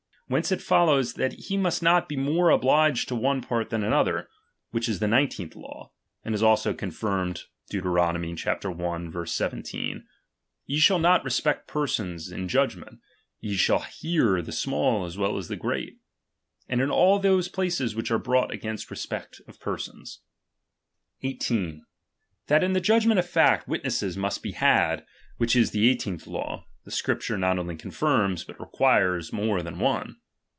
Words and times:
Whence 0.27 0.49
it 0.49 0.61
follows, 0.61 1.15
that 1.15 1.33
he 1.33 1.57
must 1.57 1.83
not 1.83 2.07
be 2.07 2.15
more 2.15 2.51
obliged 2.51 3.09
to 3.09 3.15
one 3.17 3.41
part 3.41 3.69
than 3.69 3.81
the 3.81 3.93
other; 3.93 4.29
whicli 4.73 4.87
is 4.87 4.99
the 4.99 5.07
nineteenth 5.09 5.57
law; 5.57 5.91
and 6.23 6.33
is 6.33 6.41
also 6.41 6.73
confirmed, 6.73 7.41
Deut. 7.69 7.83
!■ 7.69 7.83
17; 9.27 10.05
IV 10.69 10.79
shall 10.79 10.99
not 10.99 11.25
respect 11.25 11.67
persons 11.67 12.31
in 12.31 12.47
judgment, 12.47 13.01
ye 13.41 13.57
shall 13.57 13.79
hear 13.81 14.41
the 14.41 14.53
small 14.53 15.03
as 15.03 15.17
well 15.17 15.35
as 15.37 15.49
the 15.49 15.57
great; 15.57 15.99
and 16.69 16.79
in 16.79 16.89
all 16.89 17.19
those 17.19 17.49
places 17.49 17.93
which 17.93 18.09
are 18.09 18.17
brought 18.17 18.53
against 18.53 18.89
re 18.89 18.95
spect 18.95 19.41
of 19.49 19.59
persons. 19.59 20.21
18. 21.23 21.83
That 22.47 22.63
in 22.63 22.71
the 22.71 22.79
judgment 22.79 23.19
of 23.19 23.29
fact 23.29 23.67
witnesses 23.67 24.13
'^'""''^"'^"si' 24.15 24.21
most 24.21 24.41
be 24.41 24.53
had, 24.53 25.05
which 25.35 25.57
is 25.57 25.71
the 25.71 25.89
eighteenth 25.89 26.25
law, 26.25 26.67
the 26.83 26.89
lug 26.89 26.93
«iinejse.. 26.93 26.93
Scripture 26.93 27.37
not 27.37 27.59
only 27.59 27.75
confirms, 27.75 28.43
but 28.43 28.59
requires 28.59 29.33
more 29.33 29.61
than 29.61 29.77
one. 29.77 30.15